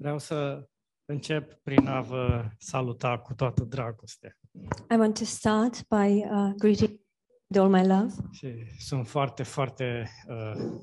[0.00, 0.68] Vreau să
[1.04, 4.38] încep prin a vă saluta cu toată dragostea.
[4.90, 7.00] I want to start by uh, greeting
[7.46, 8.14] with all my love.
[8.32, 10.80] Și sunt foarte, foarte uh,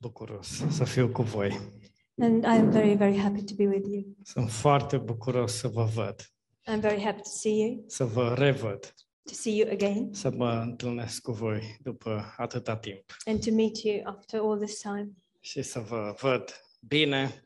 [0.00, 1.72] bucuros să fiu cu voi.
[2.20, 4.16] And I am very, very happy to be with you.
[4.22, 6.22] Sunt foarte bucuros să vă văd,
[6.70, 10.50] I'm very happy to see you, să vă revăd, to see you again, să mă
[10.50, 15.12] întâlnesc cu voi după atâta timp and to meet you after all this time.
[15.40, 17.43] și să vă văd bine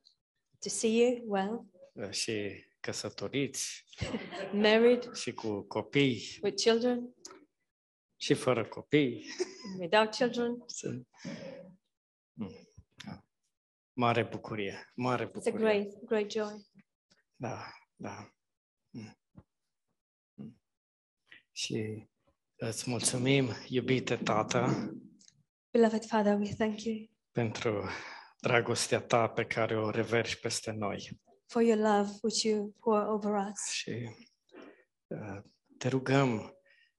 [0.59, 3.85] To see you well, uh, și căsătoriți
[4.62, 7.14] married, și cu copii with children,
[8.17, 9.26] și fără copii.
[9.79, 10.62] without children.
[10.67, 11.08] Sunt...
[12.32, 12.68] Mm.
[13.07, 13.25] Da.
[13.93, 15.58] Mare bucurie, mare It's a bucurie.
[15.58, 16.67] great, great joy.
[17.36, 17.64] Da,
[17.96, 18.32] da.
[18.90, 19.18] Mm.
[20.34, 20.61] Mm.
[21.53, 22.09] Și
[22.56, 24.93] îți mulțumim, iubite Tată,
[25.70, 27.89] Beloved Father, we thank you pentru
[28.40, 31.20] dragostea ta pe care o reverși peste noi.
[31.46, 33.69] for your love which you pour over us.
[33.70, 34.08] Și
[35.06, 35.42] uh,
[35.78, 36.53] te rugăm,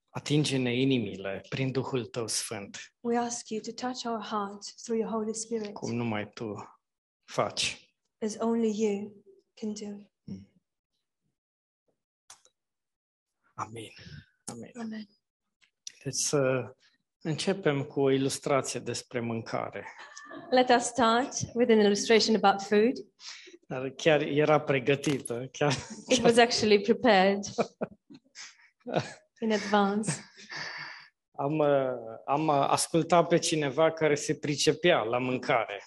[0.09, 5.11] atinge-ne inimile prin Duhul tău Sfânt, We ask you to touch our hearts through your
[5.13, 6.55] Holy Spirit, cum numai tu
[7.23, 7.89] faci.
[8.21, 9.11] as only you
[9.53, 10.07] can do.
[13.53, 13.91] Amin.
[14.45, 14.71] Amin.
[14.79, 15.07] Amen.
[16.03, 16.73] Deci să
[17.21, 19.85] începem cu o ilustrație despre mâncare.
[20.49, 22.93] Let us start with an illustration about food.
[23.67, 25.73] Dar chiar era pregătită, chiar,
[26.07, 27.39] It was actually prepared
[29.41, 30.11] in advance.
[31.31, 31.91] am, uh,
[32.25, 35.83] am ascultat pe cineva care se pricepea la mâncare.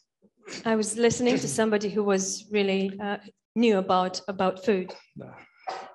[0.64, 3.16] I was listening to somebody who was really uh,
[3.52, 4.96] knew about about food.
[5.12, 5.36] Da.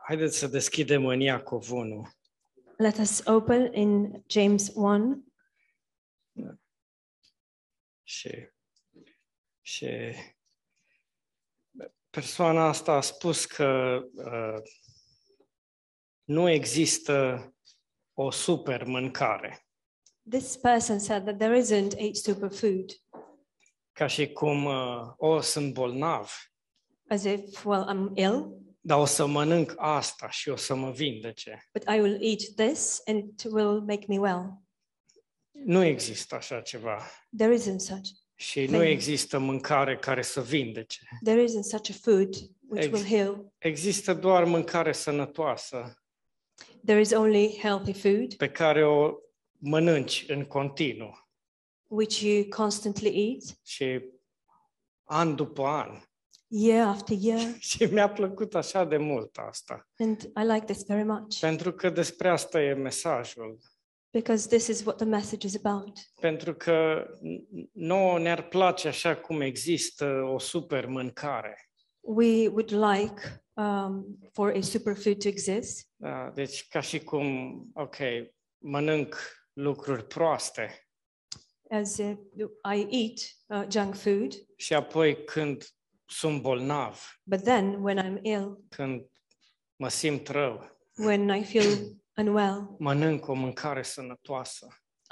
[0.07, 2.07] Haideți să deschidem în Iacov 1.
[2.77, 5.26] Let us open in James 1
[8.07, 8.49] Și,
[9.61, 10.13] și
[12.09, 14.61] persoana asta a spus că uh,
[16.23, 17.47] nu există
[18.13, 19.65] o super mâncare.
[20.29, 22.85] This person said that there isn't a superfood,
[23.91, 26.31] Ca și cum uh, o sunt bolnav,
[27.07, 31.69] as if, well, I'm ill, dar o să mănânc asta și o să mă vindece.
[31.73, 34.61] but I will eat this and it will make me well.
[35.65, 37.01] Nu există așa ceva.
[37.37, 38.07] There isn't such.
[38.35, 40.99] Și nu Thank- există mâncare care să vindece.
[41.23, 42.35] There isn't such a food
[42.69, 43.51] which Ex- will heal.
[43.57, 46.01] Există doar mâncare sănătoasă
[46.85, 49.13] There is only healthy food pe care o
[49.57, 51.27] mănânci în continuu
[51.87, 54.01] which you constantly eat și
[55.03, 56.01] an după an.
[56.47, 57.55] year after year.
[57.59, 59.87] Și mi-a plăcut așa de mult asta.
[59.97, 63.57] And I like this very much Pentru că despre asta e mesajul.
[64.19, 65.99] Because this is what the message is about.
[66.21, 71.69] Pentru că n- nouă ne-ar place așa cum există o super mâncare.
[71.99, 75.87] We would like um, for a superfood to exist.
[75.95, 77.95] Da, deci ca și cum, ok,
[78.57, 79.15] mănânc
[79.53, 80.87] lucruri proaste
[81.69, 82.17] as uh,
[82.75, 85.67] I eat uh, junk food, și apoi când
[86.05, 89.05] sunt bolnav, but then when I'm ill, când
[89.75, 94.67] mă simt rău, when I feel unwell, mănânc o mâncare sănătoasă.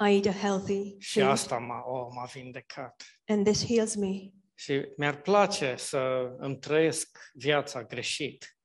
[0.08, 3.02] I eat a healthy Și food, asta m-a, oh, m-a vindecat.
[3.26, 4.30] and this heals me.
[4.54, 5.98] Și mi-ar place să
[6.38, 8.58] îmi trăiesc viața greșit.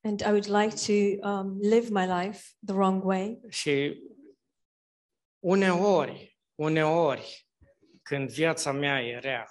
[0.00, 3.40] And I would like to um, live my life the wrong way.
[3.48, 4.02] Și
[5.38, 7.48] uneori, uneori,
[8.02, 9.46] când viața mea e rea,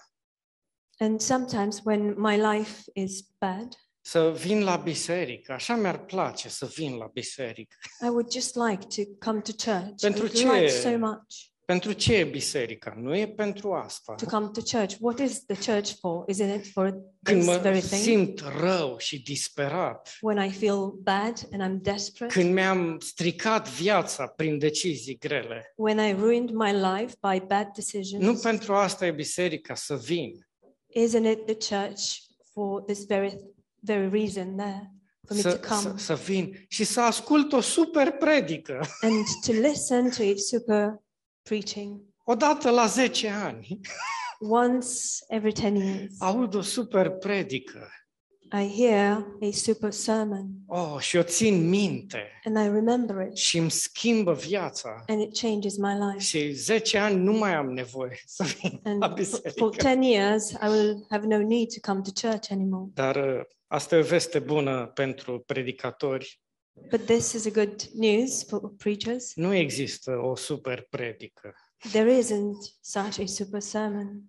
[0.99, 3.75] And sometimes when my life is bad,
[4.07, 5.51] să vin la biserică.
[5.51, 7.75] Așa mi-ar place să vin la biserică.
[8.01, 10.01] I would just like to come to church.
[10.01, 10.51] I Pentru would ce?
[10.51, 11.35] like so much
[11.65, 12.93] Pentru ce e biserica?
[12.97, 14.13] Nu e pentru asta.
[14.13, 14.95] to come to church.
[14.99, 16.25] What is the church for?
[16.31, 16.89] Isn't it for
[17.23, 18.01] Când this mă very thing?
[18.01, 24.27] simt rău și disperat, When I feel bad and I'm desperate, când mi-am stricat viața
[24.27, 25.73] prin decizii grele.
[25.75, 28.23] when I ruined my life by bad decisions.
[28.23, 30.47] Nu pentru asta e biserica să vin.
[30.99, 32.01] Isn't it the church
[32.53, 33.55] for this very
[33.87, 34.91] very reason there
[35.27, 39.25] for me Să, to come să, să vin și să ascult o super predică and
[39.45, 41.01] to listen to a super
[41.41, 43.79] preaching odată la 10 ani.
[44.39, 44.87] once
[45.27, 46.13] every 10 years?
[46.19, 47.87] Aud o super predică
[48.53, 53.57] I hear a super sermon oh, și o țin minte and I remember it și
[53.57, 55.03] îmi schimbă viața.
[55.07, 56.19] and it changes my life.
[56.23, 59.49] Și 10 ani nu mai am nevoie să vin la And for, biserică.
[59.57, 62.89] for 10 years, I will have no need to come to church anymore.
[62.93, 66.41] Dar uh, asta e o veste bună pentru predicatori.
[66.89, 69.31] But this is a good news for preachers.
[69.35, 71.53] Nu există o super predică.
[71.91, 74.21] There isn't such a super sermon.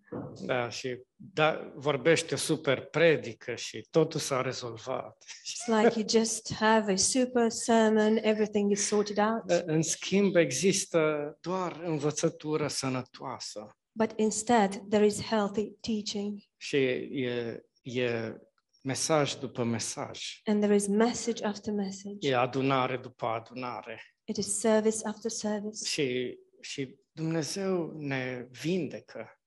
[0.45, 5.25] Da, și da, vorbește super predică și totul s-a rezolvat.
[5.25, 9.63] It's like you just have a super sermon, everything is sorted out.
[9.67, 18.35] În schimb, există doar învățătură sănătoasă But instead, there is healthy teaching și e, e
[18.83, 20.41] mesaj după mesaj.
[20.45, 22.29] and there is message after message.
[22.29, 24.01] E adunare după adunare.
[24.25, 25.85] It is service after service.
[25.85, 29.41] Și, și Dumnezeu ne vindecă.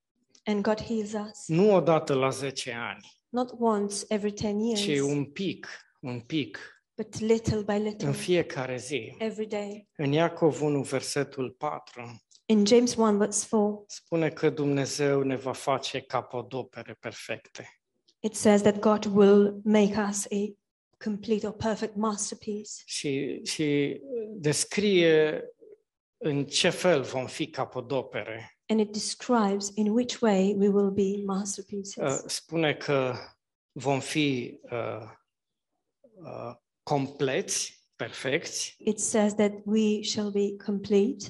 [0.43, 1.47] And God heals us.
[1.47, 5.67] Nu odată la 10 ani, Not once every 10 ci years, un pic,
[5.99, 6.59] un pic,
[6.95, 9.15] but little by little, în fiecare zi.
[9.19, 9.87] every day.
[9.95, 15.51] În Iacov 1, versetul 4, In James 1, verse 4, spune că Dumnezeu ne va
[15.53, 17.81] face capodopere perfecte.
[18.19, 20.55] it says that God will make us a
[21.03, 22.71] complete or perfect masterpiece.
[22.85, 25.43] Și, și descrie
[26.23, 28.55] în ce fel vom fi capodopere.
[28.67, 32.23] And it describes in which way we will be Uh, masterpieces.
[32.27, 33.13] Spune că
[33.71, 35.09] vom fi uh,
[36.13, 36.53] uh,
[36.83, 41.25] compleți, perfecți, It says that we shall be complete.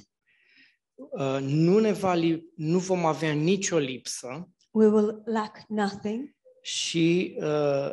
[0.95, 7.35] uh, nu, ne va li- nu vom avea nicio lipsă We will lack nothing, și
[7.39, 7.89] uh,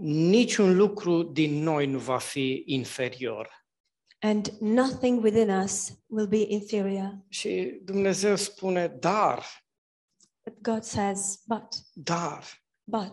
[0.00, 3.65] niciun lucru din noi nu va fi inferior.
[4.26, 7.18] And nothing within us will be inferior.
[7.28, 9.44] Și Dumnezeu spune, dar,
[10.44, 12.44] But God says, but, dar,
[12.84, 13.12] but,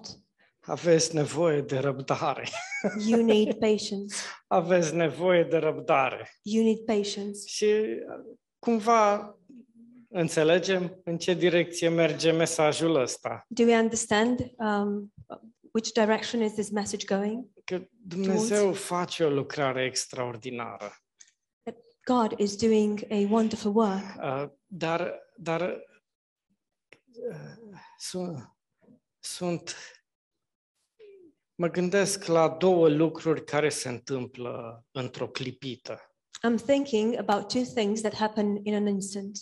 [0.59, 2.47] aveți nevoie de răbdare.
[3.09, 4.15] you need patience.
[4.47, 6.29] Aveți nevoie de răbdare.
[6.41, 7.39] You need patience.
[7.45, 9.35] Și uh, cumva
[10.09, 13.45] înțelegem în ce direcție merge mesajul ăsta.
[13.47, 15.13] Do we understand um,
[15.71, 17.45] which direction is this message going?
[17.63, 21.02] Că Dumnezeu face o lucrare extraordinară.
[22.05, 25.61] God is doing a wonderful work, Uh, dar, dar
[27.29, 27.35] uh,
[27.97, 28.49] sunt,
[29.19, 29.75] sunt,
[31.55, 35.99] mă gândesc la două lucruri care se întâmplă într-o clipită.
[36.47, 39.37] I'm thinking about two things that happen in an instant.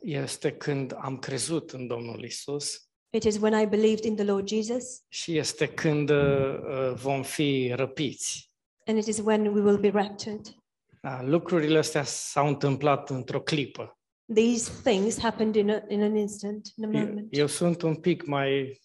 [0.00, 4.48] Este când am crezut în Domnul Isus It is when I believed in the Lord
[4.48, 8.50] Jesus, și este când uh, uh, vom fi răpiți.
[8.86, 10.56] and it is when we will be raptured.
[11.02, 13.98] Uh, lucrurile astea s-au întâmplat într-o clipă.
[14.34, 17.28] These things happened in, a, in an instant, in a Eu, moment.
[17.30, 18.80] eu sunt un pic mai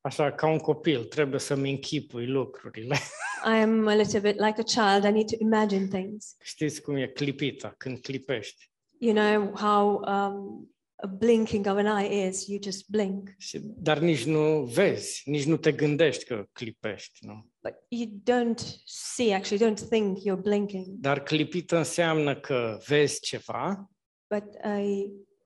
[0.00, 2.96] așa ca un copil, trebuie să-mi închipui lucrurile.
[3.52, 5.04] I am a little bit like a child.
[5.04, 6.36] I need to imagine things.
[6.42, 8.70] Știți cum e clipita, când clipești.
[8.98, 12.46] You know how um, a blinking of an eye is.
[12.46, 17.26] You just blink, Și, dar nici nu vezi, nici nu te gândești că clipești.
[17.26, 17.49] Nu?
[17.62, 19.34] But you don't see.
[19.34, 20.86] Actually, don't think you're blinking.
[20.88, 23.90] Dar clipită înseamnă că vezi ceva,
[24.34, 24.80] But a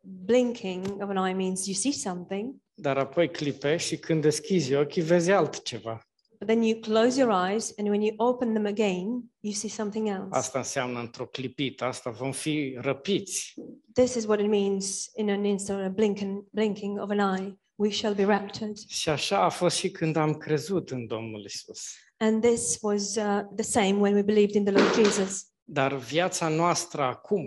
[0.00, 5.02] blinking of an eye means you see something, dar apoi clipești și când deschizi ochii
[5.02, 6.00] vezi altceva.
[6.38, 10.08] but then you close your eyes, and when you open them again, you see something
[10.08, 10.28] else.
[10.30, 13.54] Asta înseamnă într-o clipită, asta vom fi răpiți.
[13.92, 17.58] This is what it means in an instant, a blinking, blinking of an eye.
[17.74, 18.76] We shall be raptured.
[18.76, 21.94] Și așa a fost și când am crezut în Domnul Isus.
[22.16, 25.46] And this was uh, the same when we believed in the Lord Jesus.
[25.64, 27.44] Dar viața noastră acum,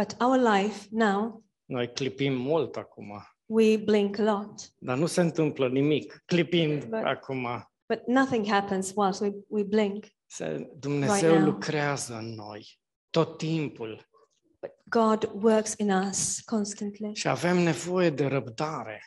[0.00, 5.20] But our life now, noi clipim mult acum, we blink a lot, dar nu se
[5.20, 7.46] întâmplă nimic clipind But- acum.
[7.88, 10.04] but nothing happens whilst we, we blink.
[10.26, 11.44] Se- Dumnezeu now.
[11.44, 12.78] lucrează în noi
[13.10, 14.08] tot timpul
[14.60, 19.02] But God works in us constantly, și avem nevoie de răbdare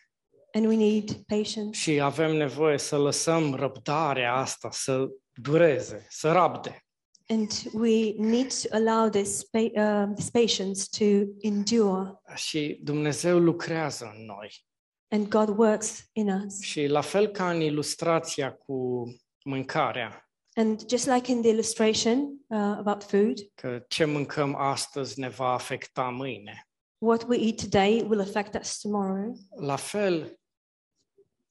[0.53, 1.79] and we need patience.
[1.79, 6.77] și avem nevoie să lăsăm răbdarea asta să dureze, să rabde.
[7.27, 11.05] And we need to allow this, pa- uh, this patience to
[11.39, 12.13] endure.
[12.35, 14.65] Și Dumnezeu lucrează în noi.
[15.07, 16.61] And God works in us.
[16.61, 19.03] Și la fel ca în ilustrația cu
[19.43, 20.17] mâncarea,
[20.55, 25.47] And just like in the illustration uh, about food, că ce mâncăm astăzi ne va
[25.53, 26.67] afecta mâine.
[26.97, 29.33] what we eat today will affect us tomorrow.
[29.59, 30.39] La fel,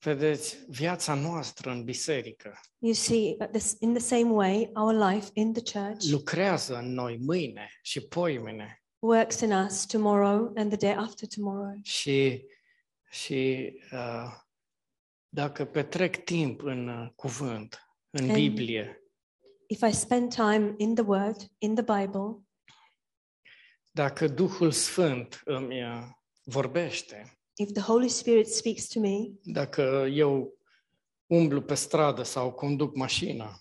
[0.03, 5.29] vedeți, viața noastră în biserică You see, uh, this, in the same way, our life
[5.33, 8.83] in the church lucrează în noi mâine și poimine.
[8.99, 11.79] works in us tomorrow and the day after tomorrow.
[11.83, 12.45] Și,
[13.09, 14.31] și uh,
[15.29, 18.97] dacă petrec timp în uh, cuvânt, în And- Biblie,
[19.67, 22.37] If I spend time in the Word, in the Bible,
[23.91, 26.03] dacă Duhul Sfânt îmi uh,
[26.43, 30.57] vorbește, if the Holy Spirit speaks to me dacă eu
[31.25, 33.57] umblu pe stradă sau conduc mașina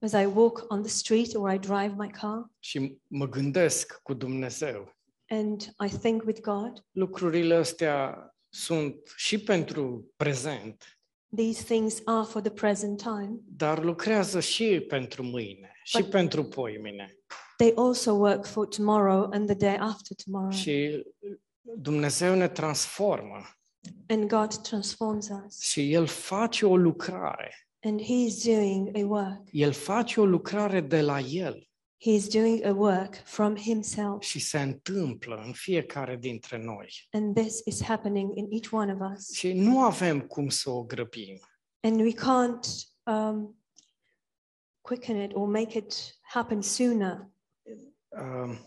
[0.00, 4.14] as I walk on the street or I drive my car, și mă gândesc cu
[4.14, 4.94] Dumnezeu,
[5.28, 10.98] and I think with God, lucrurile astea sunt și pentru prezent,
[11.36, 13.40] these things are for the present time.
[13.56, 17.18] dar lucrează și pentru mâine, și But- pentru poimine.
[17.56, 20.50] They also work for tomorrow and the day after tomorrow.
[20.52, 21.02] Și
[21.76, 23.36] Dumnezeu ne transformă
[24.08, 25.60] And God transforms us.
[25.60, 27.52] și El face o lucrare.
[27.80, 29.40] And He is doing a work.
[29.50, 31.68] El face o lucrare de la El
[32.00, 34.22] He is doing a work from Himself.
[34.22, 37.08] și se întâmplă în fiecare dintre noi.
[37.10, 39.32] And this is happening in each one of us.
[39.32, 41.38] Și nu avem cum să o grăbim.
[41.80, 42.66] And we can't
[43.02, 43.62] um,
[44.80, 47.28] quicken it or make it happen sooner.
[48.08, 48.58] Uh,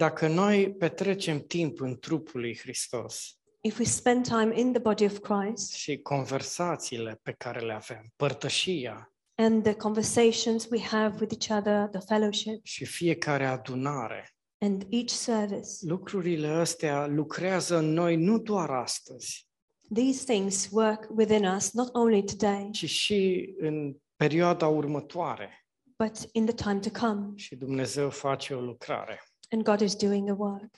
[0.00, 5.04] Dacă noi petrecem timp în trupul lui Hristos If we spend time in the body
[5.04, 11.34] of Christ și conversațiile pe care le avem, părtășia and the conversations we have with
[11.38, 14.28] each other, the fellowship, și fiecare adunare,
[14.58, 19.48] and each service, lucrurile astea lucrează în noi nu doar astăzi,
[19.94, 25.64] these things work within us not only today, ci și în perioada următoare.
[25.98, 27.32] but in the time to come.
[27.36, 29.20] Și Dumnezeu face o lucrare.
[29.50, 30.70] And God is doing a work.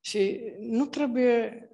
[0.00, 1.68] Și nu trebuie,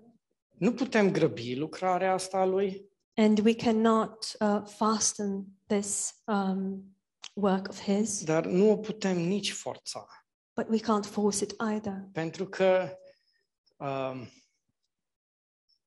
[0.53, 6.85] nu putem grăbi lucrarea asta a Lui, And we cannot uh, fasten this um,
[7.35, 10.07] work of His, dar nu o putem nici forța.
[10.55, 12.09] but we can't force it either.
[12.13, 12.99] Pentru că
[13.77, 14.29] um,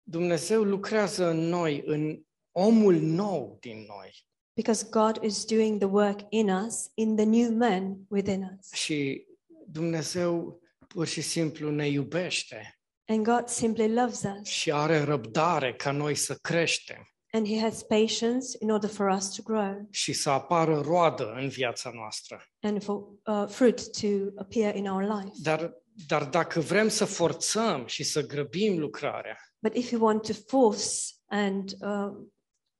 [0.03, 4.25] Dumnezeu lucrează în noi, în omul nou din noi.
[4.53, 8.71] Because God is doing the work in us, in the new man within us.
[8.71, 9.25] Și
[9.67, 14.47] Dumnezeu pur și simplu ne iubește And God simply loves us.
[14.47, 19.29] și are răbdare ca noi să creștem And He has patience in order for us
[19.35, 22.43] to grow și să apară roadă în viața noastră.
[22.61, 25.31] and for uh, fruit to appear in our life.
[25.41, 25.73] Dar,
[26.07, 30.89] dar dacă vrem să forțăm și să grăbim lucrarea, But if you want to force
[31.25, 32.25] and uh,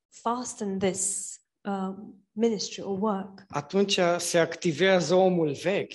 [0.09, 5.93] fasten this um, ministry or work, atunci se activează omul vechi,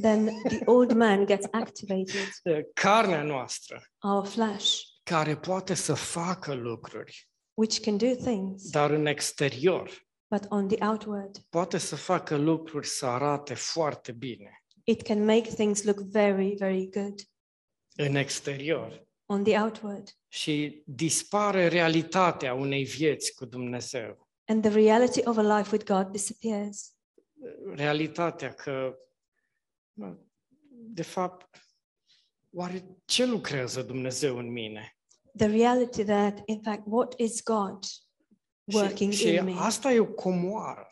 [0.00, 2.28] then the old man gets activated,
[2.74, 9.06] carnea noastră, our flesh, care poate să facă lucruri, which can do things, dar în
[9.06, 9.90] exterior
[10.30, 14.64] but on the outward, poate să facă lucruri să arate foarte bine.
[14.84, 17.14] it can make things look very, very good
[17.96, 19.06] În exterior.
[19.26, 20.08] on the outward.
[20.28, 24.28] Și dispare realitatea unei vieți cu Dumnezeu.
[24.44, 26.92] And the reality of a life with God disappears.
[27.74, 28.94] Realitatea că,
[30.70, 31.58] de fapt,
[32.50, 34.96] oare ce lucrează Dumnezeu în mine?
[35.36, 37.84] The reality that, in fact, what is God
[38.64, 39.52] working și, și in me?
[39.56, 40.86] asta e o comoară.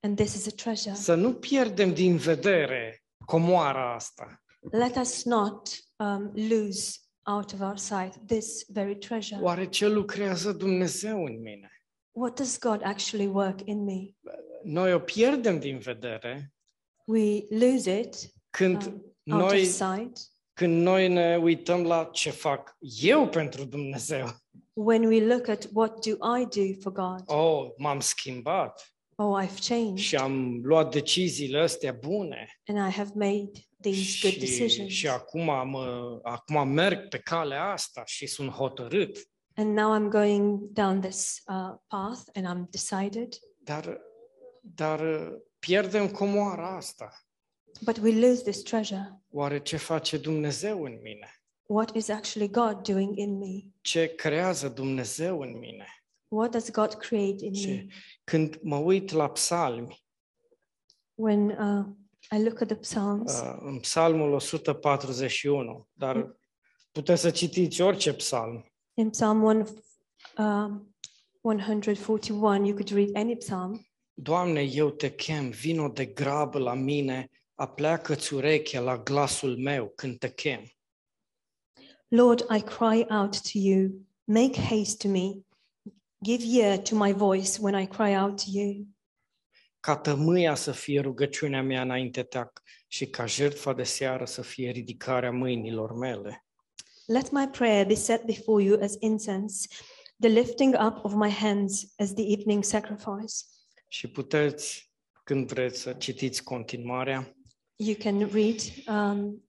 [0.00, 0.94] And this is a treasure.
[0.94, 4.42] Să nu pierdem din vedere comoara asta.
[4.70, 9.40] Let us not um, lose out of our sight this very treasure.
[9.40, 11.68] Oare ce lucrează Dumnezeu în mine?
[12.12, 14.10] What does God actually work in me?
[14.62, 16.53] Noi o pierdem din vedere
[17.04, 18.16] We lose it
[18.50, 18.92] când um,
[19.32, 20.18] out noi, of sight
[20.52, 24.26] când noi ne uităm la ce fac eu pentru Dumnezeu.
[24.72, 27.22] when we look at what do I do for God?
[27.26, 33.10] Oh, m-am schimbat Oh, I've changed și am luat deciziile astea bune and I have
[33.14, 34.90] made these good și, decisions.
[34.90, 35.76] și acum, am,
[36.22, 39.28] acum merg pe calea asta și sunt hotărât.
[39.54, 43.28] And now I'm going down this uh, path and I'm decided.
[43.58, 44.00] Dar,
[44.60, 45.00] dar
[45.66, 47.24] pierdem comoara asta.
[47.80, 49.20] But we lose this treasure.
[49.30, 51.28] Oare ce face Dumnezeu în mine?
[51.66, 53.72] What is actually God doing in me?
[53.80, 55.86] Ce creează Dumnezeu în mine?
[56.28, 57.86] What does God create in Ce, me?
[58.24, 60.02] când mă uit la psalmi,
[61.14, 61.84] When uh,
[62.38, 66.36] I look at the Psalms, uh, în psalmul 141, dar
[66.92, 69.68] puteți să citiți orice psalm, in Psalm 1,
[70.38, 70.94] um,
[71.40, 73.86] 141, you could read any psalm.
[74.16, 80.18] Doamne, eu te chem, vino de grabă la mine, apleacă-ți urechea la glasul meu când
[80.18, 80.64] te chem.
[82.08, 84.06] Lord, I cry out to you.
[84.24, 85.44] Make haste to me.
[86.22, 88.86] Give ear to my voice when I cry out to you.
[89.80, 92.52] Ca tămâia să fie rugăciunea mea înainte ta
[92.86, 96.44] și ca jertfa de seară să fie ridicarea mâinilor mele.
[97.06, 99.68] Let my prayer be set before you as incense,
[100.20, 103.44] the lifting up of my hands as the evening sacrifice.
[103.94, 104.92] Și puteți,
[105.24, 107.36] când vreți, să citiți continuarea.
[107.76, 109.44] You can read um,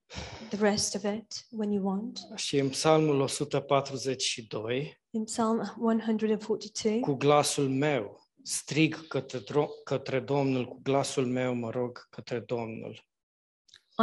[0.50, 2.20] the rest of it when you want.
[2.36, 10.66] Și în psalmul 142, In Psalm 142, cu glasul meu strig către, dro- către Domnul,
[10.66, 13.06] cu glasul meu mă rog către Domnul.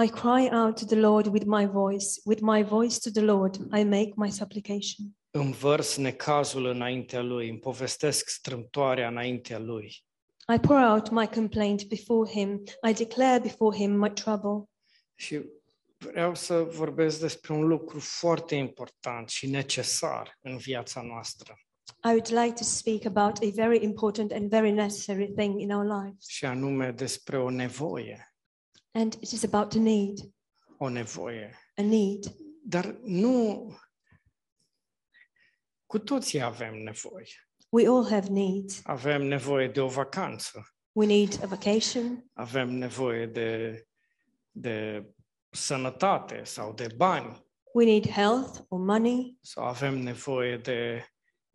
[0.05, 2.07] I cry out to the Lord with my voice.
[2.25, 5.17] With my voice to the Lord, I make my supplication.
[5.31, 10.05] Îmi vărs necazul înaintea lui, îmi povestesc strâmtoarea înaintea lui.
[10.55, 12.65] I pour out my complaint before him.
[12.83, 14.69] I declare before him my trouble.
[15.15, 15.41] Și
[15.99, 21.57] vreau să vorbesc despre un lucru foarte important și necesar în viața noastră.
[22.05, 25.85] I would like to speak about a very important and very necessary thing in our
[25.85, 26.27] lives.
[26.27, 28.35] Și anume despre o nevoie.
[28.91, 30.19] And it is about a need,
[30.79, 31.59] O nevoie.
[31.77, 32.37] a need.
[32.65, 33.67] Dar nu...
[35.87, 37.29] Cu toții avem nevoi.
[37.75, 38.81] We all have needs.
[38.85, 40.75] Avem nevoie de o vacanță.
[40.93, 42.31] We need a vacation.
[42.33, 43.83] Avem nevoie de,
[44.51, 45.07] de
[45.51, 47.47] sănătate sau de bani.
[47.73, 49.39] We need health or money.
[49.41, 51.07] Sau avem nevoie de,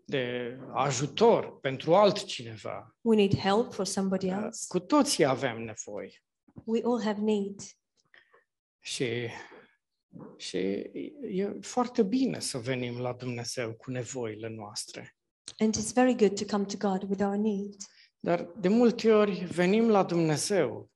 [0.06, 2.96] de ajutor pentru altcineva.
[3.02, 4.66] We need help for somebody else.
[4.68, 6.24] Cu toții avem nevoi.
[6.64, 7.78] We all have needs.
[8.80, 9.30] Și,
[10.38, 15.17] și e foarte bine să venim la Dumnezeu cu nevoile noastre.
[15.60, 17.88] And it's very good to come to God with our needs.
[18.20, 20.90] Dar de multe ori venim la Dumnezeu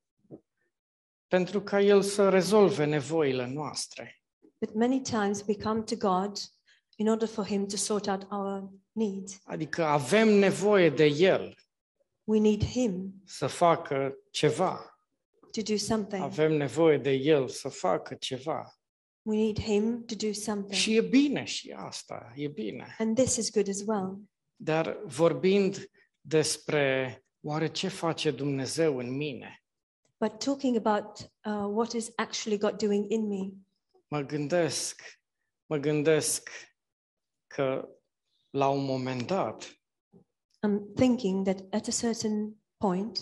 [1.28, 4.22] pentru ca El să rezolve nevoile noastre.
[4.58, 6.38] But many times we come to God
[6.96, 9.40] in order for Him to sort out our needs.
[9.44, 11.56] Adică avem nevoie de El
[12.24, 14.96] We need Him să facă ceva.
[15.52, 16.24] to do something.
[16.24, 18.76] Avem nevoie de El să facă ceva.
[19.22, 20.74] We need Him to do something.
[20.74, 22.96] Și e bine și asta, e bine.
[23.00, 24.20] And this is good as well.
[24.64, 25.90] Dar vorbind
[26.22, 29.56] despre oare ce face Dumnezeu în mine,
[30.20, 33.52] But talking about uh, what is actually God doing in me,
[34.08, 35.02] mă gândesc,
[35.66, 36.50] mă gândesc
[37.48, 37.90] că
[38.50, 39.64] la un moment dat
[40.68, 43.20] I'm thinking that at a certain point,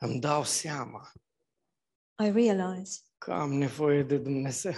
[0.00, 1.12] îmi dau seama
[2.24, 4.74] I realize că am nevoie de Dumnezeu.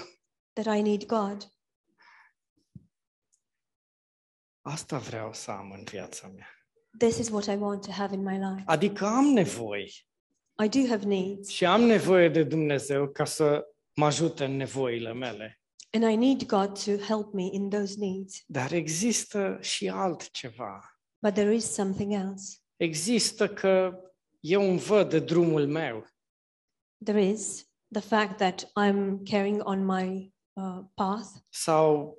[0.52, 1.52] that I need God.
[4.71, 6.49] Asta vreau să am în viața mea.
[6.99, 8.62] This is what I want to have in my life.
[8.67, 10.09] Adică am nevoi
[10.65, 15.13] I do have needs, și am nevoie de Dumnezeu ca să mă ajute în nevoile
[15.13, 15.61] mele.
[15.93, 18.43] and I need God to help me in those needs.
[18.47, 21.00] Dar există și altceva.
[21.23, 22.56] But there is something else.
[22.76, 24.00] Există că
[24.41, 26.06] eu îmi văd de drumul meu
[27.04, 32.19] There is the fact that I'm carrying on my uh, path, sau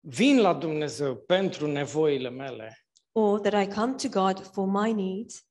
[0.00, 2.78] vin la Dumnezeu pentru nevoile mele,
[3.12, 5.44] or that I come to God for my needs,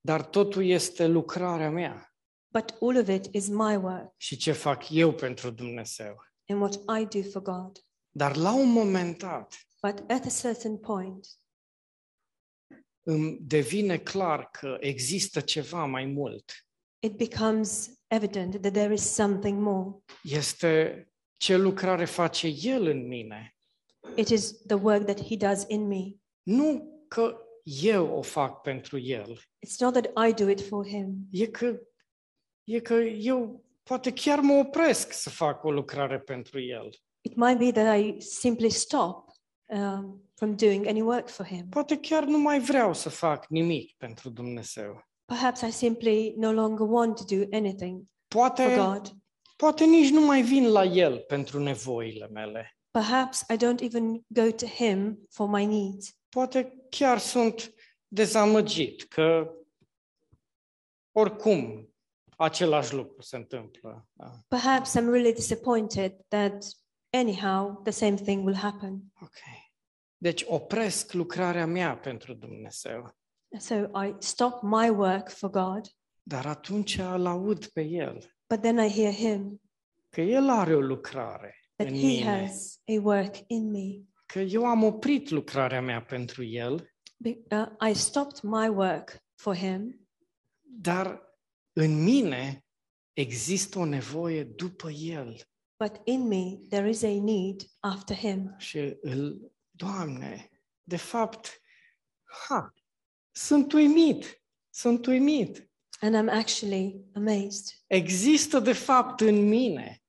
[0.00, 2.10] dar totul este lucrarea mea
[2.52, 6.16] but all of it is my work și ce fac eu pentru Dumnezeu.
[6.48, 7.78] and what I do for God.
[8.10, 11.26] Dar la un moment dat But at a certain point,
[13.02, 16.52] îmi devine clar că există ceva mai mult.
[16.98, 19.96] it becomes evident that there is something more.
[20.22, 21.04] Este
[21.36, 23.56] ce lucrare face El în mine.
[24.14, 26.14] It is the work that He does in me.
[26.42, 29.38] Nu că eu o fac pentru El.
[29.38, 31.16] It's not that I do it for Him.
[31.30, 31.80] E că,
[32.64, 36.90] e că eu poate chiar mă opresc să fac o lucrare pentru El.
[37.20, 39.28] It might be that I simply stop
[39.66, 41.68] um, from doing any work for Him.
[41.68, 45.04] Poate chiar nu mai vreau să fac nimic pentru Dumnezeu.
[45.24, 49.16] Perhaps I simply no longer want to do anything for Poate, God.
[49.56, 52.78] Poate nici nu mai vin la El pentru nevoile mele.
[52.90, 56.18] Perhaps I don't even go to Him for my needs.
[56.28, 57.74] Poate chiar sunt
[58.08, 59.50] dezamăgit că
[61.12, 61.90] oricum
[62.36, 64.08] același lucru se întâmplă.
[64.12, 64.30] Da.
[64.48, 66.64] Perhaps I'm really disappointed that
[67.10, 69.02] anyhow the same thing will happen.
[69.22, 69.38] Ok.
[70.16, 73.16] Deci opresc lucrarea mea pentru Dumnezeu.
[73.58, 75.86] So I stop my work for God,
[76.22, 79.60] Dar atunci îl aud pe El, but then I hear Him
[80.08, 84.02] că El are o lucrare that în He mine, has a work in me.
[84.26, 89.56] că eu am oprit lucrarea mea pentru El, Be- uh, I stopped my work for
[89.56, 90.08] Him,
[90.62, 91.22] dar
[91.72, 92.64] în mine
[93.12, 95.36] există o nevoie după El.
[95.84, 98.54] but in me there is a need after Him.
[98.58, 100.50] Și îl, Doamne,
[100.82, 101.60] de fapt,
[102.48, 102.74] ha,
[103.30, 105.70] sunt uimit, sunt uimit.
[106.00, 107.64] And I'm actually amazed.
[107.86, 110.00] Există de fapt în mine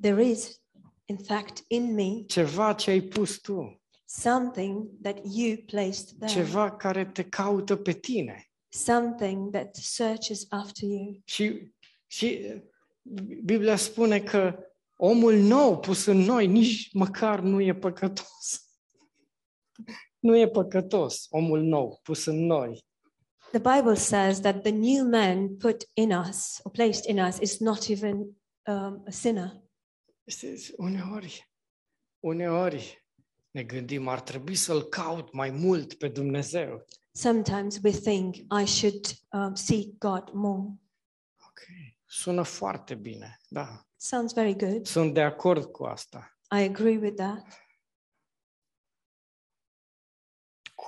[0.00, 0.60] There is,
[1.04, 6.76] in fact, in me ceva ce ai pus tu, something that you placed there, ceva
[6.76, 8.44] care te caută pe tine.
[8.68, 11.20] something that searches after you.
[11.24, 11.72] Și,
[12.06, 12.54] și
[13.44, 14.58] Biblia spune că
[14.96, 18.64] omul nou pus în noi nici măcar nu e păcătos.
[20.18, 22.84] Nu e păcătos omul nou pus în noi.
[23.52, 27.58] The Bible says that the new man put in us or placed in us is
[27.60, 28.36] not even
[28.66, 29.62] um, a sinner.
[30.26, 31.50] Știți, uneori,
[32.20, 33.04] uneori
[33.50, 36.84] ne gândim, ar trebui să-L caut mai mult pe Dumnezeu.
[37.12, 40.68] Sometimes we think I should um, seek God more.
[41.48, 41.60] Ok,
[42.06, 43.86] sună foarte bine, da.
[43.96, 44.86] Sounds very good.
[44.86, 46.38] Sunt de acord cu asta.
[46.58, 47.46] I agree with that.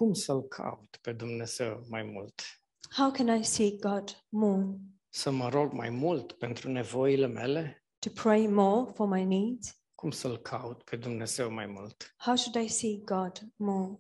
[0.03, 2.43] Cum să-L caut pe Dumnezeu mai mult?
[2.91, 4.79] How can I seek God more?
[5.09, 7.85] Să mă rog mai mult pentru nevoile mele?
[7.99, 9.83] To pray more for my needs?
[9.95, 12.15] Cum să-L caut pe Dumnezeu mai mult?
[12.17, 13.99] How should I seek God more?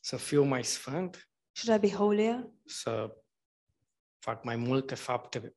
[0.00, 1.30] Să fiu mai sfânt?
[1.52, 2.50] Should I be holier?
[2.66, 3.16] Să
[4.18, 5.56] fac mai multe fapte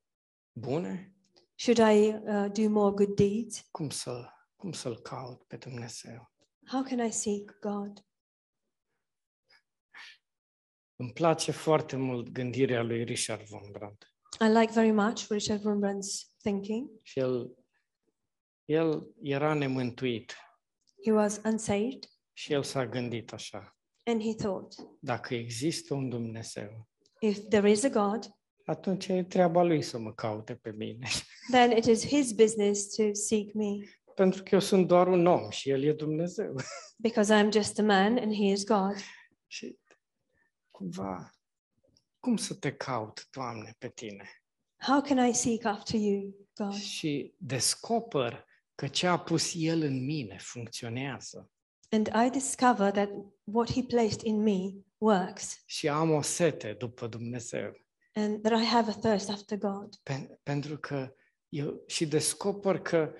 [0.51, 1.15] bune?
[1.55, 3.67] Should I uh, do more good deeds?
[3.71, 6.31] Cum, să, cum să-L caut pe Dumnezeu?
[6.67, 8.04] How can I seek God?
[10.95, 14.13] Îmi place foarte mult gândirea lui Richard von Brandt.
[14.39, 16.89] I like very much Richard Rembrandt's thinking.
[17.01, 17.55] Și el,
[18.65, 20.35] el era nemântuit
[21.05, 21.99] He was unsaved
[22.33, 23.77] și el s-a gândit așa.
[24.03, 26.87] and he thought, Dacă există un Dumnezeu,
[27.19, 28.25] if there is a God,
[28.65, 31.07] atunci e treaba lui să mă caute pe mine.
[31.51, 33.71] then it is his business to seek me
[34.15, 36.55] Pentru că eu sunt doar un om și el e Dumnezeu.
[36.97, 38.95] because I am just a man and he is God.
[39.55, 39.77] și
[40.75, 41.29] cumva,
[42.19, 44.29] cum să te caut, Doamne, pe tine?
[44.77, 46.73] How can I seek after you, God?
[46.73, 51.49] Și descoper că ce a pus El în mine funcționează.
[51.89, 53.09] And I discover that
[53.43, 57.71] what he placed in me works Și am o sete după Dumnezeu.
[58.13, 59.95] and that I have a thirst after God.
[60.03, 61.13] Pen- pentru că
[61.49, 63.13] eu și descoper că,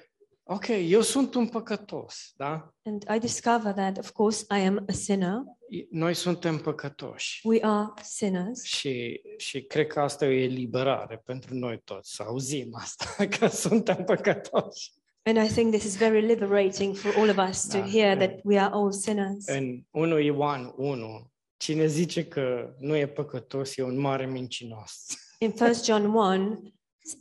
[0.47, 2.73] ok, eu sunt un păcătos, da?
[2.83, 5.41] And I discover that, of course, I am a sinner.
[5.69, 7.41] I- Noi suntem păcătoși.
[7.47, 8.63] We are sinners.
[8.63, 13.05] Și, și cred că asta e o eliberare pentru noi toți, să auzim asta,
[13.39, 14.91] că suntem păcătoși.
[15.27, 18.25] And I think this is very liberating for all of us to Da, hear da.
[18.27, 19.45] that we are all sinners.
[19.47, 25.05] În 1 Ioan 1, cine zice că nu e păcătos e un mare mincinos.
[25.39, 26.73] In 1 John 1,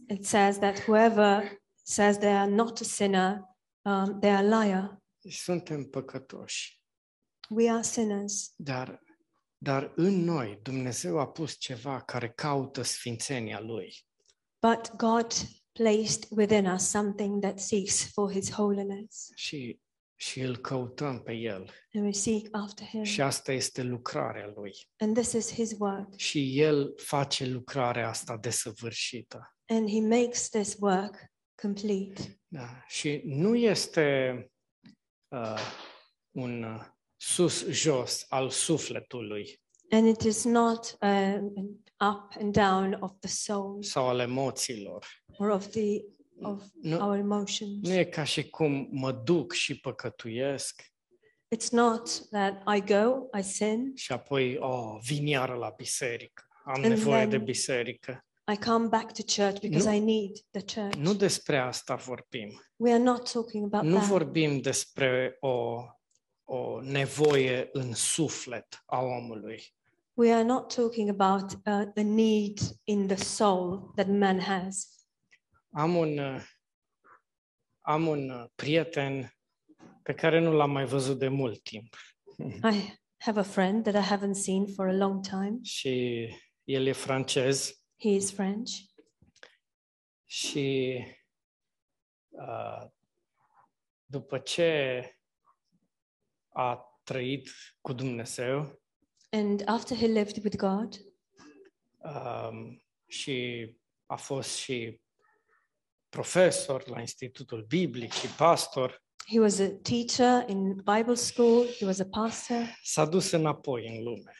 [0.08, 3.42] it says that whoever says they are not a sinner,
[3.82, 5.02] um, they are a liar.
[5.20, 6.82] Deci suntem păcătoși.
[7.50, 8.52] We are sinners.
[8.56, 9.02] Dar,
[9.58, 14.06] dar în noi Dumnezeu a pus ceva care caută sfințenia Lui.
[14.60, 15.32] But God
[15.72, 19.28] placed within us something that seeks for his holiness.
[19.34, 19.80] Și,
[20.16, 21.70] și îl căutăm pe El.
[21.92, 23.02] And we seek after him.
[23.02, 24.72] Și asta este lucrarea Lui.
[24.96, 26.16] And this is his work.
[26.16, 29.56] Și El face lucrarea asta desăvârșită.
[29.66, 32.40] And he makes this work complete.
[32.48, 32.68] Da.
[32.88, 34.38] Și nu este
[35.28, 35.58] uh,
[36.30, 36.80] un uh,
[37.16, 43.82] sus-jos al sufletului And it is not um, an up and down of the soul
[43.82, 45.06] sau al emoțiilor.
[45.38, 46.00] or of the
[46.42, 47.82] of Nu, our emotions.
[47.88, 50.82] nu e ca și cum mă duc și păcătuiesc
[51.56, 56.42] It's not that I go, I sin, și apoi, oh, vin iară la biserică.
[56.64, 58.24] Am And nevoie de then- biserică.
[58.52, 60.94] I come back to church because Nu- I need the church.
[60.94, 62.60] Nu despre asta vorbim.
[62.76, 64.08] We are not talking about Nu that.
[64.08, 65.82] vorbim despre o,
[66.44, 69.62] o nevoie în suflet a omului.
[70.14, 74.88] We are not talking about uh, the need in the soul that man has.
[75.70, 76.42] Am un, uh,
[77.80, 79.34] am un uh, prieten
[80.02, 81.94] pe care nu l-am mai văzut de mult timp
[82.72, 85.58] I have a friend that I haven't seen for a long time.
[85.62, 86.26] și
[86.64, 88.70] el e francez He is French.
[90.24, 90.98] și
[92.28, 92.86] uh,
[94.04, 95.02] după ce
[96.48, 98.82] a trăit cu Dumnezeu
[99.30, 100.94] And after he lived with God,
[101.96, 103.68] um, și
[104.06, 105.00] a fost și
[106.08, 111.98] profesor la Institutul Biblic și pastor, he was a teacher in Bible school, he was
[111.98, 112.78] a pastor.
[112.82, 114.32] s-a dus înapoi în lume.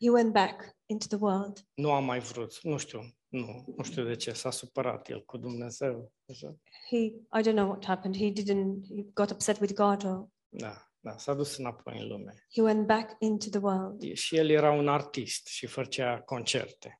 [0.00, 1.66] He went back into the world.
[1.74, 5.36] Nu a mai vrut, nu știu, nu, nu știu de ce, s-a supărat el cu
[5.36, 6.12] Dumnezeu.
[6.30, 6.56] Așa.
[6.90, 8.16] He, I don't know what happened.
[8.16, 12.34] He didn't, he got upset with God or Da, da, s-a dus înapoi în lume.
[12.54, 14.12] he went back into the world.
[14.14, 16.96] Și el era un artist și făcea concerte.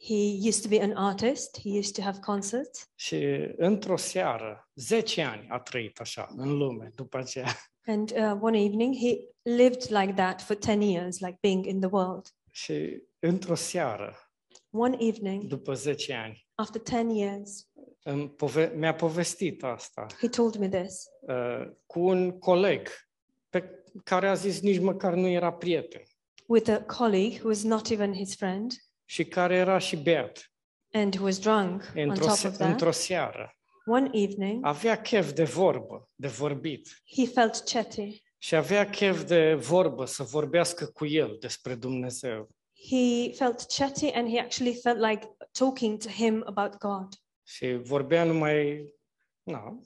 [0.00, 1.60] He used to be an artist.
[1.60, 2.90] He used to have concerts.
[2.94, 3.16] Și
[3.56, 7.48] într-o seară, 10 ani a trăit așa în lume după aceea.
[7.86, 11.88] And uh, one evening, he lived like that for 10 years, like being in the
[11.92, 12.26] world.
[12.50, 14.16] Și într-o seară,
[14.70, 17.68] One evening, după 10 ani, after 10 years,
[18.02, 22.88] îmi pove- mi-a povestit asta he told me this uh, cu un coleg
[23.48, 23.70] pe
[24.04, 26.02] care a zis nici măcar nu era prieten.
[26.46, 28.72] with a colleague who was not even his friend.
[29.04, 30.52] și care era și beat.
[30.92, 32.70] and who was drunk on Într-o, top se- of that.
[32.70, 33.50] într-o seară.
[33.86, 36.88] One evening, Avea chef de vorbă, de vorbit.
[37.16, 38.22] he felt chatty.
[38.38, 42.48] Și avea chef de vorbă să vorbească cu el despre Dumnezeu.
[42.78, 47.08] He felt chatty and he actually felt like talking to him about God.
[47.44, 48.84] Și vorbea numai,
[49.42, 49.78] na,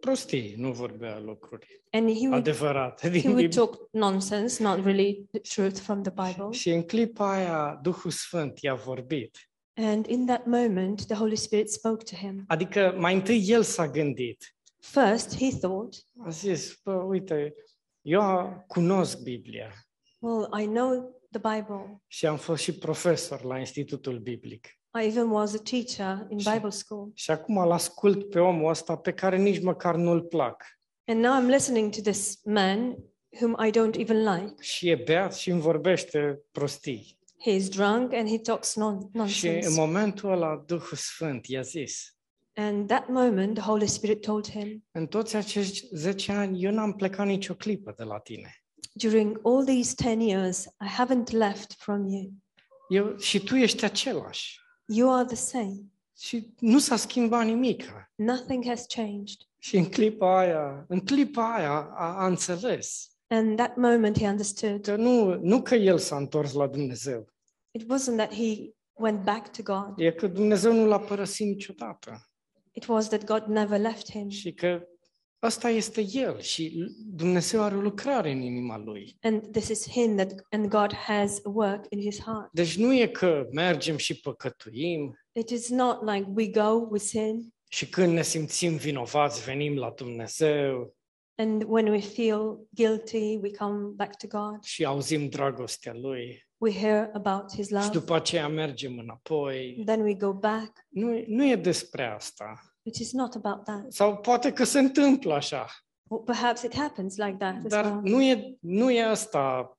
[0.00, 3.48] prostii, nu vorbea lucruri And he would, adevărate he would Biblie.
[3.48, 6.50] talk nonsense, not really the truth from the Bible.
[6.50, 9.50] Și în clipa aia Duhul Sfânt i-a vorbit.
[9.74, 12.44] And in that moment, the Holy Spirit spoke to him.
[12.46, 14.56] Adică mai întâi el s-a gândit.
[14.78, 17.54] First, he thought, A zis, bă, uite,
[18.00, 19.72] eu cunosc Biblia
[20.18, 22.02] Well, I know the Bible.
[22.06, 24.66] și am fost și profesor la Institutul Biblic.
[25.02, 27.10] I even was a teacher in Bible school.
[27.14, 30.64] Și acum îl ascult pe omul ăsta pe care nici măcar nu-l plac.
[31.06, 32.96] And now I'm listening to this man
[33.40, 34.54] whom I don't even like.
[34.62, 37.18] Și e beat și îmi vorbește prostii.
[37.44, 39.80] He is drunk and he talks non- Și în nonsense.
[39.80, 42.16] momentul ăla Duhul Sfânt i-a zis,
[42.54, 46.92] And that moment, the Holy Spirit told him, în toți acești 10 ani eu n-am
[46.92, 48.61] plecat nicio clipă de la tine.
[48.94, 52.30] During all these 10 years, I haven't left from you.
[52.88, 54.60] Eu, și tu ești același.
[54.86, 55.80] You are the same.
[56.18, 57.82] Și nu s-a schimbat nimic.
[58.14, 59.36] Nothing has changed.
[59.58, 64.80] Și în clipa aia, în clipa aia a, a înțeles And that moment he understood.
[64.82, 67.26] că nu, nu că el s-a întors la Dumnezeu,
[67.70, 72.30] It wasn't that he went back to God, e că Dumnezeu nu l-a părăsit niciodată.
[72.70, 74.28] it was that God never left him.
[74.28, 74.82] Și că
[75.42, 79.16] ăsta este el și Dumnezeu are o lucrare în inima lui.
[79.20, 82.48] And this is him that and God has a work in his heart.
[82.52, 87.48] Deci nu e că mergem și păcătuim It is not like we go, we sin,
[87.70, 90.96] și când ne simțim vinovați venim la Dumnezeu
[91.34, 94.62] and when we feel guilty, we come back to God.
[94.62, 99.82] și auzim dragostea lui We hear about his și love, după aceea mergem înapoi.
[99.84, 100.72] then we go back.
[100.88, 102.71] Nu, nu e despre asta.
[102.82, 103.92] It is not about that.
[103.92, 105.66] Sau poate că se întâmplă așa,
[106.08, 108.00] Or perhaps it happens like that as dar well.
[108.02, 109.76] nu e, nu e asta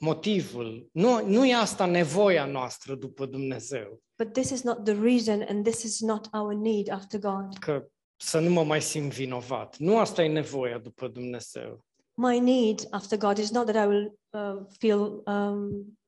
[0.00, 5.44] motivul, nu, nu e asta nevoia noastră după Dumnezeu, But this is not the reason,
[5.48, 7.58] and this is not our need after God.
[7.58, 7.86] că
[8.16, 9.76] să nu mă mai simt vinovat.
[9.78, 11.84] Nu asta e nevoia după Dumnezeu.
[12.14, 15.98] My need after God is not that I will uh, feel um,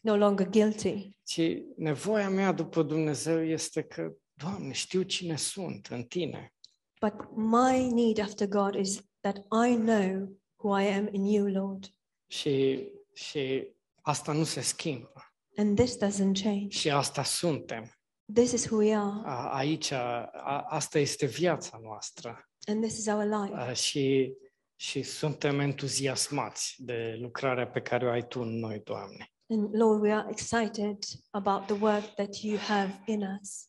[0.00, 1.40] no longer guilty, Ci
[1.76, 6.52] nevoia mea după Dumnezeu este că, Doamne, știu cine sunt în Tine.
[7.00, 11.84] but my need after God is that I know who I am in you, Lord.
[12.26, 13.68] Și, și
[14.02, 15.12] asta nu se schimbă.
[15.56, 16.68] And this doesn't change.
[16.78, 17.92] Și asta suntem.
[18.34, 20.24] This is who we are, A, aici, a,
[20.68, 22.48] asta este viața noastră.
[22.68, 23.54] and this is our life.
[23.54, 24.32] A, și,
[24.76, 29.26] și suntem entuziasmați de lucrarea pe care o ai Tu în noi, Doamne.
[29.48, 30.96] And Lord, we are excited
[31.30, 33.68] about the work that you have in us.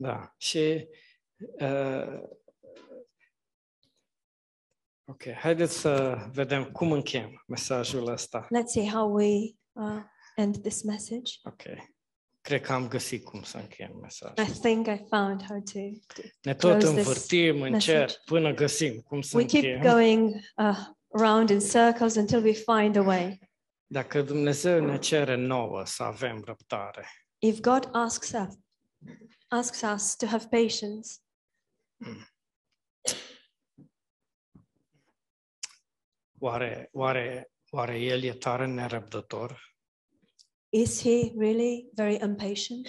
[0.00, 0.34] Da.
[0.36, 0.88] Și
[1.38, 2.20] uh,
[5.04, 8.46] ok, haideți să vedem cum încheiem mesajul ăsta.
[8.46, 9.26] Let's see how we
[9.72, 10.02] uh,
[10.36, 11.32] end this message.
[11.44, 11.62] Ok.
[12.40, 14.44] Cred că am găsit cum să încheiem mesajul.
[14.46, 15.78] I think I found how to.
[16.42, 17.98] Ne tot close this învârtim în message.
[18.06, 19.94] cer până găsim cum să We keep încheiem.
[19.94, 20.76] going uh,
[21.12, 23.38] around in circles until we find a way.
[23.86, 27.06] Dacă Dumnezeu ne cere nouă să avem răbdare,
[27.38, 28.54] If God asks us,
[29.48, 31.18] asks us to have patience,
[36.38, 39.66] oare, oare, oare El e tare nerăbdător?
[40.70, 42.88] is He really very impatient?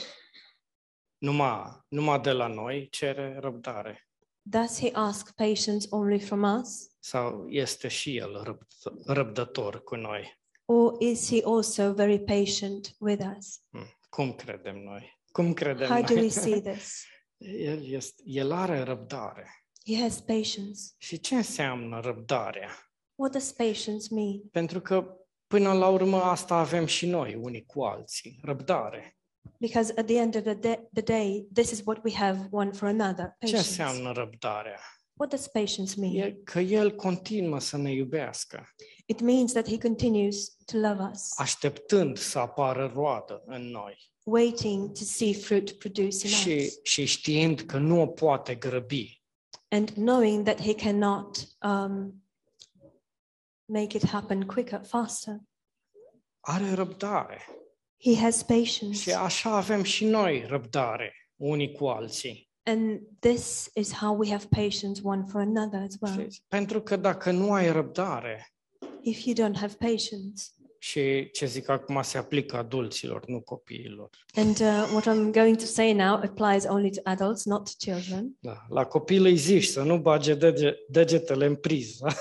[1.17, 4.09] Numai, numai de la noi cere răbdare?
[4.41, 6.89] Does He ask patience only from us?
[6.99, 10.37] Sau este și El răbd- răbdător cu noi?
[10.65, 13.61] Or is He also very patient with us?
[13.69, 13.97] Hmm.
[14.09, 15.18] Cum credem noi?
[15.31, 16.23] Cum credem How do noi?
[16.23, 17.03] we see this?
[17.37, 19.45] El, este, el are răbdare.
[19.85, 20.79] He has patience.
[20.97, 22.69] Și ce înseamnă răbdarea?
[23.15, 24.39] What does patience mean?
[24.51, 29.17] Pentru că până la urmă asta avem și noi, unii cu alții, răbdare.
[29.59, 32.71] Because at the end of the, da- the day, this is what we have one
[32.71, 33.25] for another.
[33.25, 33.57] Ce Patience.
[33.57, 34.79] înseamnă răbdarea?
[35.13, 36.15] What does patience mean?
[36.15, 38.67] E că El continuă să ne iubească,
[39.05, 44.91] It means that He continues to love us, așteptând să apară roadă în noi waiting
[44.91, 49.23] to see fruit produce in și, us, și știind că nu o poate grăbi,
[49.67, 52.23] and knowing that He cannot um,
[53.65, 55.39] make it happen quicker, faster.
[56.39, 57.41] are răbdare.
[57.97, 58.99] He has patience.
[58.99, 62.49] Și așa avem și noi răbdare, unii cu alții.
[62.63, 66.19] And this is how we have patience one for another as well.
[66.19, 66.43] Știți?
[66.47, 68.53] Pentru că dacă nu ai răbdare,
[69.01, 70.43] If you don't have patience,
[70.81, 74.09] Și ce zic acum se aplică adulților, nu copiilor.
[74.35, 78.37] And uh, what I'm going to say now applies only to adults, not to children.
[78.39, 78.65] Da.
[78.69, 82.07] La copil îi zici să nu bage dege, degetele în priză.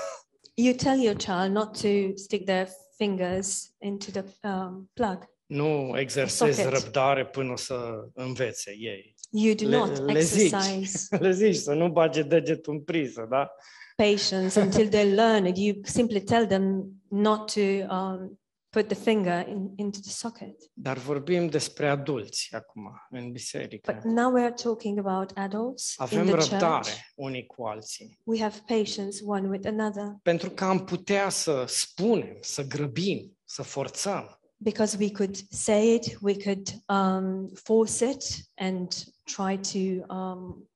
[0.53, 2.67] You tell your child not to stick their
[2.97, 5.17] fingers into the um, plug.
[5.45, 6.83] nu exersezi socket.
[6.83, 9.15] răbdare până să învețe ei.
[9.31, 10.51] You do Le- not le zici.
[10.53, 13.51] exercise Le zici să nu bage degetul în priză, da?
[13.95, 15.57] patience until they learn it.
[15.57, 17.61] You simply tell them not to
[17.95, 20.55] um, put the finger in, into the socket.
[20.73, 23.91] Dar vorbim despre adulți acum în biserică.
[23.91, 26.97] But now we are talking about adults in Avem the răbdare church.
[27.15, 28.19] unii cu alții.
[28.23, 33.61] We have patience one with another Pentru că am putea să spunem, să grăbim, să
[33.63, 34.33] forțăm.
[34.61, 38.23] because we could say it, we could um, force it
[38.55, 40.69] and try to um,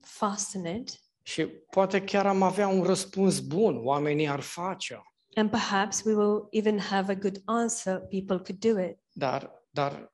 [0.00, 1.02] fasten it.
[1.22, 5.02] Și poate chiar am avea un răspuns bun, oamenii ar face
[5.38, 7.98] And perhaps we will even have a good answer.
[7.98, 10.12] People could do it, dar, dar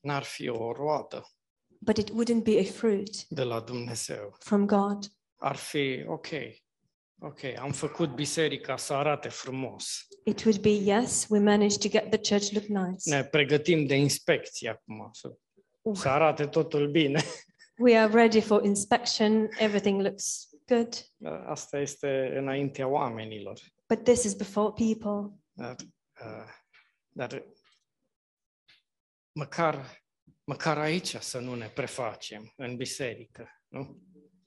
[0.00, 1.24] n-ar fi o roadă
[1.78, 4.36] but it wouldn't be a fruit de la Dumnezeu.
[4.38, 5.06] from God.
[5.36, 6.28] Ar fi, ok,
[7.18, 10.06] ok, am făcut biserica să arate frumos.
[10.24, 13.16] It would be yes, we managed to get the church look nice.
[13.16, 15.36] Ne pregătim de inspecție acum, să,
[15.92, 17.22] să arate totul bine.
[17.78, 19.48] We are ready for inspection.
[19.58, 20.94] Everything looks good,
[21.46, 23.58] Asta este înaintea oamenilor.
[23.88, 25.38] but this is before people.
[25.52, 25.76] Dar,
[26.24, 26.48] uh,
[27.08, 27.44] dar
[29.32, 30.02] măcar,
[30.44, 33.48] măcar aici să nu ne prefacem, în biserică.
[33.68, 33.98] Nu?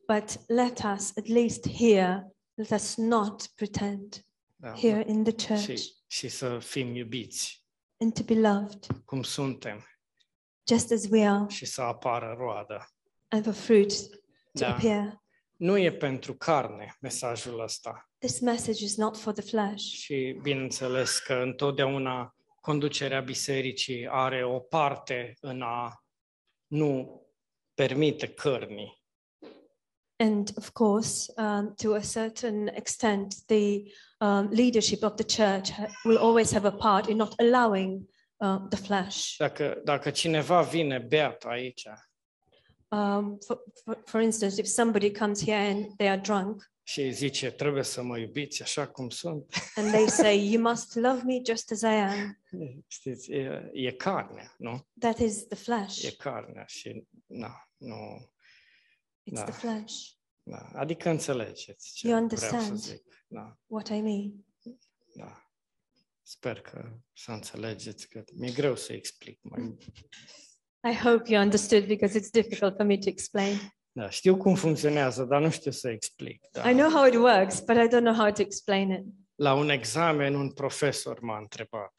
[0.08, 5.78] But let us, at least here, let us not pretend Da, here in the church
[5.80, 7.66] și, și să fim iubiți
[8.00, 9.86] and to be loved cum suntem
[10.70, 12.86] just as we are, și să apară roada.
[13.28, 14.20] and for fruit to
[14.54, 14.76] Da.
[14.76, 15.21] appear.
[15.62, 18.10] Nu e pentru carne mesajul ăsta.
[18.18, 19.84] This message is not for the flesh.
[19.84, 26.04] Și bineînțeles că întotdeauna conducerea bisericii are o parte în a
[26.68, 27.22] nu
[27.74, 29.04] permite cărnii.
[30.16, 33.82] And of course, um, to a certain extent, the
[34.20, 38.68] um, leadership of the church ha- will always have a part in not allowing uh,
[38.70, 39.36] the flesh.
[39.38, 41.88] Dacă, dacă cineva vine beat aici
[42.94, 47.12] Um, for, for, for instance, if somebody comes here and they are drunk și îi
[47.12, 51.42] zice trebuie să mă iubiți așa cum sunt, and they say, You must love me
[51.50, 52.40] just as I am,
[52.98, 54.88] știți, e, e carnea, nu?
[55.00, 56.04] that is the flesh.
[56.04, 58.32] E carnea și na, nu,
[59.30, 59.44] It's Da.
[59.44, 59.94] the flesh.
[60.44, 60.70] da.
[60.74, 62.78] Adică înțelegeți ce You vreau să understand.
[62.80, 63.04] zic.
[63.28, 64.46] Da, What I mean.
[65.16, 65.46] da.
[66.24, 69.78] Sper că să înțelegeți că mi-e greu să explic mai
[70.84, 73.58] I hope you understood because it's difficult for me to explain.
[73.92, 76.48] Da, știu cum funcționează, dar nu știu să explic.
[76.52, 76.70] Da.
[76.70, 79.04] I know how it works, but I don't know how to explain it.
[79.36, 81.94] La un examen, un profesor m-a întrebat.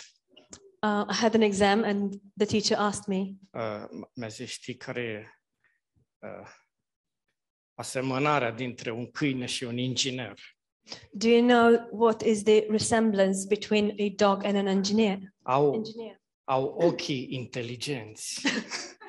[0.83, 5.01] Uh, I had an exam and the teacher asked me, Uh, mi-a zis, știi care
[5.01, 5.27] e
[6.27, 6.49] uh,
[7.75, 10.38] asemănarea dintre un câine și un inginer?
[11.11, 15.18] Do you know what is the resemblance between a dog and an engineer?
[15.42, 16.21] Au, Engineer.
[16.44, 18.40] Au ochii inteligenți,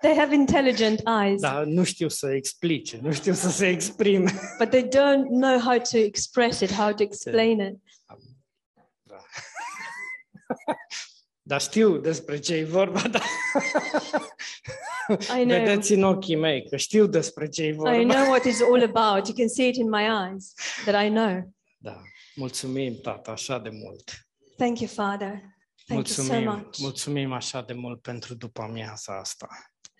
[0.00, 4.32] They have intelligent eyes, dar nu știu să explice, nu știu să se exprime.
[4.58, 7.74] but they don't know how to express it, how to explain it.
[9.02, 9.16] Da.
[11.48, 13.20] Dar știu despre ce e vorba, da.
[15.08, 15.58] I know.
[15.58, 17.96] Vedeți în ochii mei că știu despre ce e vorba.
[17.96, 19.26] I know what it's all about.
[19.26, 21.54] You can see it in my eyes that I know.
[21.78, 22.02] Da.
[22.34, 24.28] Mulțumim, tata, așa de mult.
[24.56, 25.55] Thank you, Father.
[25.86, 26.78] Thank you so Mulțumim, much.
[26.78, 29.48] mulțumim așa de mult pentru după amiaza asta.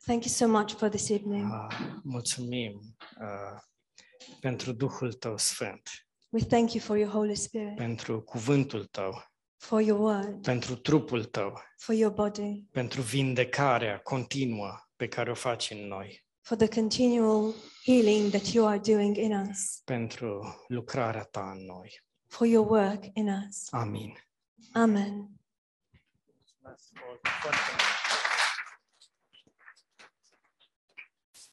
[0.04, 1.52] Thank you so much for this evening.
[1.52, 3.60] Ah, mulțumim uh,
[4.40, 5.90] pentru Duhul Tău Sfânt,
[6.28, 9.22] We thank you for your Holy Spirit, pentru cuvântul Tău,
[9.56, 15.34] for your word, pentru trupul Tău, for your body, pentru vindecarea continuă pe care o
[15.34, 17.52] faci în noi, for the continual
[17.84, 22.04] healing that you are doing in us, pentru lucrarea Ta în noi.
[22.26, 23.72] for your work in us.
[23.72, 24.12] Amin.
[24.72, 25.30] Amen.
[26.66, 28.15] Mulțumesc foarte mult.